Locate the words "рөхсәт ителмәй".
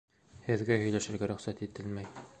1.33-2.29